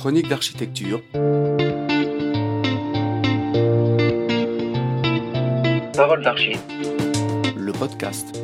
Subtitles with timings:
[0.00, 1.02] Chronique d'architecture.
[5.92, 6.56] Parole d'archi.
[7.54, 8.40] Le podcast.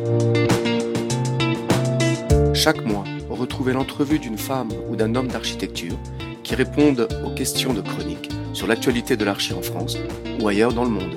[2.53, 5.96] Chaque mois, retrouvez l'entrevue d'une femme ou d'un homme d'architecture
[6.42, 9.96] qui répondent aux questions de chronique sur l'actualité de l'archi en France
[10.38, 11.17] ou ailleurs dans le monde.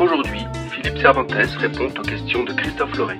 [0.00, 0.40] Aujourd'hui,
[0.72, 3.18] Philippe Cervantes répond aux questions de Christophe Loré.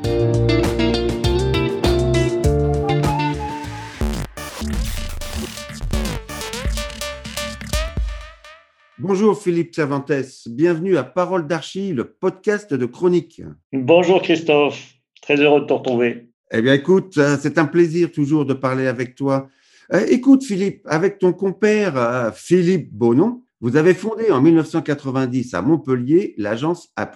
[9.02, 10.12] Bonjour Philippe Cervantes,
[10.46, 13.40] bienvenue à Parole d'Archi, le podcast de chronique.
[13.72, 16.28] Bonjour Christophe, très heureux de te retrouver.
[16.50, 19.48] Eh bien écoute, euh, c'est un plaisir toujours de parler avec toi.
[19.94, 25.62] Euh, écoute Philippe, avec ton compère euh, Philippe Bonon, vous avez fondé en 1990 à
[25.62, 27.10] Montpellier l'agence A+.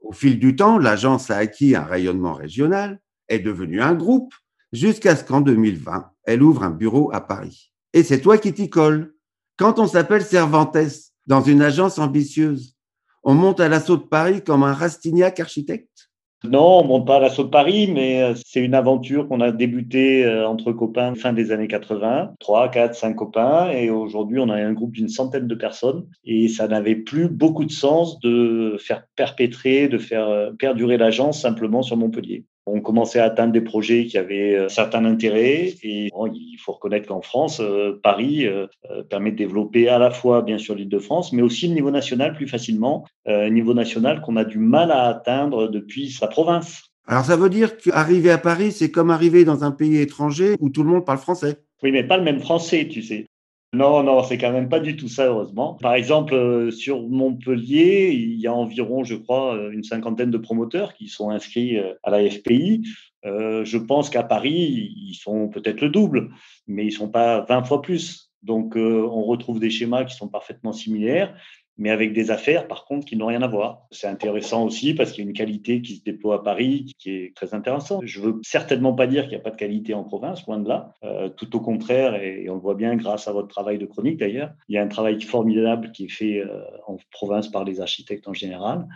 [0.00, 4.34] Au fil du temps, l'agence a acquis un rayonnement régional, est devenue un groupe,
[4.72, 7.72] jusqu'à ce qu'en 2020, elle ouvre un bureau à Paris.
[7.92, 9.14] Et c'est toi qui t'y colles.
[9.56, 12.76] Quand on s'appelle Cervantes, dans une agence ambitieuse.
[13.24, 16.10] On monte à l'assaut de Paris comme un Rastignac architecte?
[16.44, 19.52] Non, on monte pas à l'assaut de Paris, mais euh, c'est une aventure qu'on a
[19.52, 24.48] débutée euh, entre copains fin des années 80, 3, 4, 5 copains, et aujourd'hui on
[24.48, 28.76] a un groupe d'une centaine de personnes, et ça n'avait plus beaucoup de sens de
[28.80, 32.44] faire perpétrer, de faire euh, perdurer l'agence simplement sur Montpellier.
[32.66, 36.72] On commençait à atteindre des projets qui avaient un certain intérêt et bon, il faut
[36.72, 38.66] reconnaître qu'en France, euh, Paris euh,
[39.10, 41.90] permet de développer à la fois bien sûr l'île de France, mais aussi le niveau
[41.90, 46.92] national plus facilement, euh, niveau national qu'on a du mal à atteindre depuis sa province.
[47.06, 50.70] Alors ça veut dire qu'arriver à Paris, c'est comme arriver dans un pays étranger où
[50.70, 51.58] tout le monde parle français.
[51.82, 53.26] Oui, mais pas le même français, tu sais.
[53.74, 55.78] Non, non, c'est quand même pas du tout ça, heureusement.
[55.80, 60.36] Par exemple, euh, sur Montpellier, il y a environ, je crois, euh, une cinquantaine de
[60.36, 62.82] promoteurs qui sont inscrits euh, à la FPI.
[63.24, 66.30] je pense qu'à Paris, ils sont peut-être le double,
[66.66, 68.30] mais ils sont pas 20 fois plus.
[68.42, 71.34] Donc, on retrouve des schémas qui sont parfaitement similaires
[71.78, 73.86] mais avec des affaires, par contre, qui n'ont rien à voir.
[73.90, 77.10] C'est intéressant aussi parce qu'il y a une qualité qui se déploie à Paris qui
[77.10, 78.02] est très intéressante.
[78.04, 80.68] Je veux certainement pas dire qu'il n'y a pas de qualité en province, loin de
[80.68, 80.94] là.
[81.02, 84.18] Euh, tout au contraire, et, on le voit bien grâce à votre travail de chronique
[84.18, 87.80] d'ailleurs, il y a un travail formidable qui est fait euh, en province par les
[87.80, 88.86] architectes en général.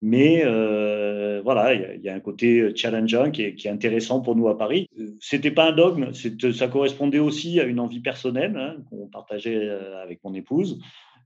[0.00, 4.36] Mais euh, voilà, il y, a un côté challengeant qui est, qui est, intéressant pour
[4.36, 4.88] nous à Paris.
[5.18, 9.68] C'était pas un dogme, ça correspondait aussi à une envie personnelle hein, qu'on partageait
[10.00, 10.78] avec mon épouse.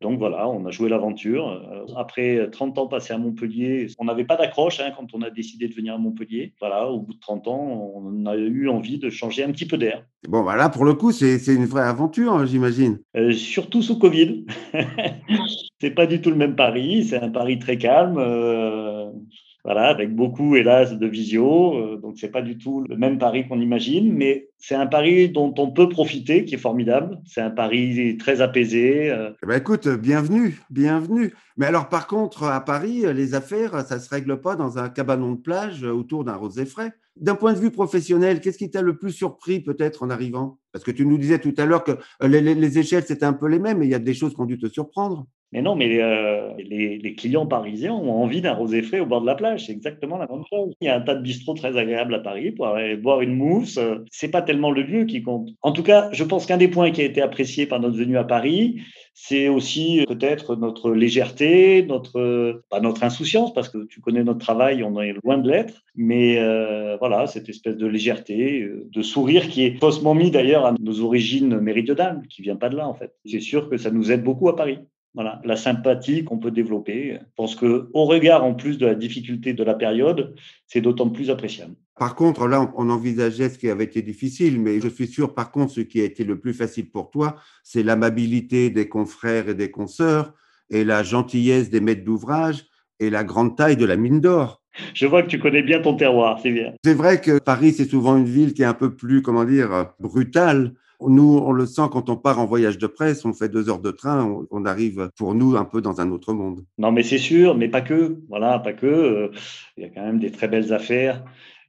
[0.02, 1.48] Donc voilà, on a joué l'aventure.
[1.48, 5.30] Euh, après 30 ans passés à Montpellier, on n'avait pas d'accroche hein, quand on a
[5.30, 6.52] décidé de venir à Montpellier.
[6.60, 9.78] Voilà, au bout de 30 ans, on a eu envie de changer un petit peu
[9.78, 10.04] d'air.
[10.28, 13.00] Bon, voilà, pour le coup, c'est une vraie aventure, hein, j'imagine.
[13.16, 14.44] Euh, surtout sous Covid.
[15.80, 18.18] c'est pas du tout le même Paris, c'est un Paris très calme.
[18.18, 19.10] Euh,
[19.64, 21.76] voilà, avec beaucoup, hélas, de visio.
[21.76, 25.28] Euh, donc, c'est pas du tout le même Paris qu'on imagine, mais c'est un Paris
[25.28, 27.18] dont on peut profiter, qui est formidable.
[27.26, 29.10] C'est un Paris très apaisé.
[29.10, 29.32] Euh.
[29.42, 31.34] Eh ben, écoute, bienvenue, bienvenue.
[31.56, 35.32] Mais alors, par contre, à Paris, les affaires, ça se règle pas dans un cabanon
[35.32, 36.92] de plage autour d'un rosé frais.
[37.16, 40.58] D'un point de vue professionnel, qu'est-ce qui t'a le plus surpris peut-être en arrivant?
[40.70, 43.48] Parce que tu nous disais tout à l'heure que les, les échelles, c'était un peu
[43.48, 45.26] les mêmes, mais il y a des choses qui ont dû te surprendre.
[45.52, 49.20] Mais non, mais euh, les, les, clients parisiens ont envie d'un rosé frais au bord
[49.20, 49.66] de la plage.
[49.66, 50.72] C'est exactement la même chose.
[50.80, 53.36] Il y a un tas de bistrots très agréables à Paris pour aller boire une
[53.36, 53.78] mousse.
[54.10, 55.48] C'est pas tellement le lieu qui compte.
[55.62, 58.18] En tout cas, je pense qu'un des points qui a été apprécié par notre venue
[58.18, 58.82] à Paris,
[59.14, 64.84] c'est aussi peut-être notre légèreté, notre pas notre insouciance, parce que tu connais notre travail,
[64.84, 65.82] on est loin de l'être.
[65.96, 70.74] Mais euh, voilà, cette espèce de légèreté, de sourire qui est faussement mis d'ailleurs à
[70.78, 73.14] nos origines méridionales, qui vient pas de là en fait.
[73.24, 74.80] C'est sûr que ça nous aide beaucoup à Paris.
[75.14, 77.18] Voilà, la sympathie qu'on peut développer.
[77.20, 80.34] Je pense que, au regard en plus de la difficulté de la période,
[80.66, 81.74] c'est d'autant plus appréciable.
[81.98, 85.50] Par contre, là, on envisageait ce qui avait été difficile, mais je suis sûr, par
[85.50, 89.54] contre, ce qui a été le plus facile pour toi, c'est l'amabilité des confrères et
[89.54, 90.32] des consoeurs
[90.70, 92.64] et la gentillesse des maîtres d'ouvrage
[92.98, 94.62] et la grande taille de la mine d'or.
[94.94, 96.72] Je vois que tu connais bien ton terroir, c'est bien.
[96.82, 99.92] C'est vrai que Paris, c'est souvent une ville qui est un peu plus, comment dire,
[100.00, 100.72] brutale
[101.09, 103.81] nous, on le sent quand on part en voyage de presse, on fait deux heures
[103.81, 106.65] de train, on, arrive pour nous un peu dans un autre monde.
[106.78, 108.19] Non, mais c'est sûr, mais pas que.
[108.28, 108.87] Voilà, pas que.
[108.87, 109.31] Euh,
[109.77, 111.25] il y a quand même des très belles affaires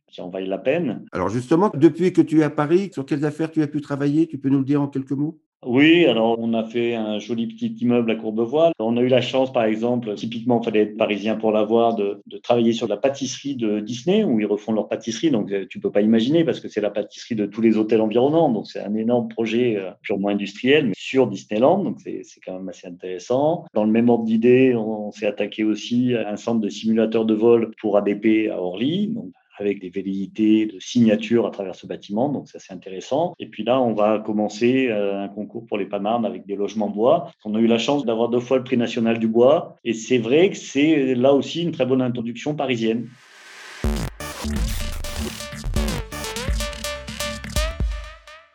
[0.08, 1.06] qui en valent la peine.
[1.12, 4.28] Alors justement, depuis que tu es à Paris, sur quelles affaires tu as pu travailler?
[4.28, 5.42] Tu peux nous le dire en quelques mots?
[5.66, 8.72] Oui, alors on a fait un joli petit immeuble à Courbevoie.
[8.80, 12.22] On a eu la chance, par exemple, typiquement, il fallait être parisien pour l'avoir, de,
[12.28, 15.32] de, travailler sur la pâtisserie de Disney, où ils refont leur pâtisserie.
[15.32, 18.02] Donc euh, tu peux pas imaginer, parce que c'est la pâtisserie de tous les hôtels
[18.02, 18.52] environnants.
[18.52, 21.84] Donc c'est un énorme projet euh, purement industriel, mais sur Disneyland.
[21.84, 23.66] Donc c'est quand même assez intéressant.
[23.74, 27.34] Dans le même ordre d'idée, on, s'est attaqué aussi à un centre de simulateurs de
[27.34, 29.14] vol pour ADP à Orly.
[29.58, 32.30] Avec des velléités de signature à travers ce bâtiment.
[32.30, 33.34] Donc, ça, c'est intéressant.
[33.40, 37.32] Et puis là, on va commencer un concours pour les Panarmes avec des logements bois.
[37.46, 39.76] On a eu la chance d'avoir deux fois le prix national du bois.
[39.84, 43.08] Et c'est vrai que c'est là aussi une très bonne introduction parisienne.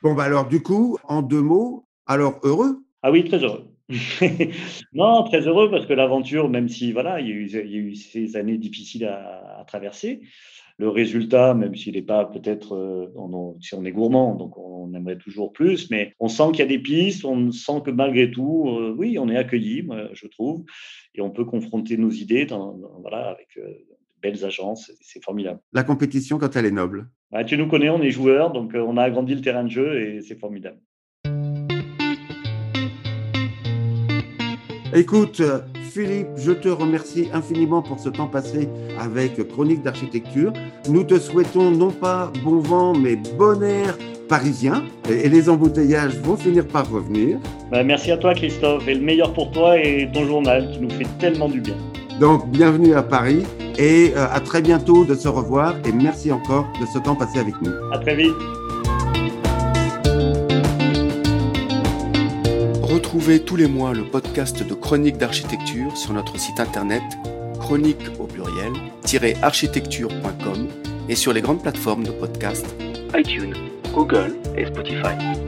[0.02, 2.84] Bon, bah alors, du coup, en deux mots, alors heureux?
[3.02, 3.64] Ah oui, très heureux.
[4.92, 8.58] non, très heureux parce que l'aventure, même si voilà, il y, a eu, ces années
[8.58, 10.20] difficiles à, traverser,
[10.76, 15.18] le résultat, même s'il n'est pas peut-être, euh, si on est gourmand, donc on aimerait
[15.18, 18.68] toujours plus, mais on sent qu'il y a des pistes, on sent que malgré tout,
[18.68, 20.64] euh, oui, on est accueilli, je trouve,
[21.14, 23.72] et on peut confronter nos idées dans, voilà, avec euh,
[24.22, 25.60] belles agences, c'est formidable.
[25.72, 27.08] La compétition, quand elle est noble?
[27.30, 30.00] Bah, Tu nous connais, on est joueurs, donc on a agrandi le terrain de jeu
[30.00, 30.78] et c'est formidable.
[34.94, 35.42] Écoute,
[35.92, 38.68] Philippe, je te remercie infiniment pour ce temps passé
[38.98, 40.52] avec Chronique d'architecture.
[40.88, 43.98] Nous te souhaitons non pas bon vent, mais bon air
[44.28, 44.84] parisien.
[45.10, 47.38] Et les embouteillages vont finir par revenir.
[47.70, 48.88] Bah, merci à toi, Christophe.
[48.88, 51.76] Et le meilleur pour toi et ton journal qui nous fait tellement du bien.
[52.18, 53.44] Donc, bienvenue à Paris
[53.78, 55.74] et euh, à très bientôt de se revoir.
[55.86, 57.72] Et merci encore de ce temps passé avec nous.
[57.92, 58.34] À très vite.
[63.18, 67.02] Retrouvez tous les mois le podcast de Chronique d'architecture sur notre site internet
[67.58, 68.70] chronique au pluriel
[69.42, 70.68] architecture.com
[71.08, 72.64] et sur les grandes plateformes de podcast
[73.16, 73.54] iTunes,
[73.92, 75.47] Google et Spotify.